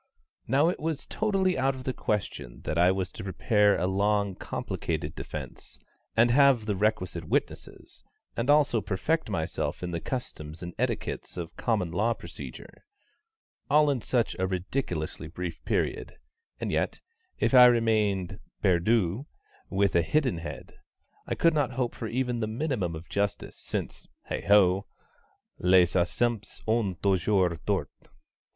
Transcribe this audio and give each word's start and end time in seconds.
Now 0.47 0.67
it 0.69 0.79
was 0.79 1.05
totally 1.05 1.59
out 1.59 1.75
of 1.75 1.83
the 1.83 1.93
question 1.93 2.61
that 2.61 2.75
I 2.75 2.91
was 2.91 3.11
to 3.11 3.23
prepare 3.23 3.77
a 3.77 3.85
long 3.85 4.33
complicated 4.33 5.13
defence, 5.13 5.77
and 6.17 6.31
have 6.31 6.65
the 6.65 6.75
requisite 6.75 7.25
witnesses, 7.25 8.03
and 8.35 8.49
also 8.49 8.81
perfect 8.81 9.29
myself 9.29 9.83
in 9.83 9.91
the 9.91 9.99
customs 9.99 10.63
and 10.63 10.73
etiquettes 10.79 11.37
of 11.37 11.55
Common 11.55 11.91
Law 11.91 12.15
Procedure, 12.15 12.83
all 13.69 13.91
in 13.91 14.01
such 14.01 14.35
a 14.39 14.47
ridiculously 14.47 15.27
brief 15.27 15.63
period; 15.65 16.17
and 16.59 16.71
yet, 16.71 16.99
if 17.37 17.53
I 17.53 17.65
remained 17.67 18.39
perdu 18.63 19.27
with 19.69 19.93
a 19.95 20.01
hidden 20.01 20.39
head, 20.39 20.79
I 21.27 21.35
could 21.35 21.53
not 21.53 21.73
hope 21.73 21.93
for 21.93 22.07
even 22.07 22.39
the 22.39 22.47
minimum 22.47 22.95
of 22.95 23.07
justice, 23.07 23.57
since, 23.59 24.07
heigh 24.23 24.41
ho! 24.47 24.87
les 25.59 25.95
absents 25.95 26.59
ont 26.67 26.99
toujours 27.03 27.59
tort. 27.67 27.91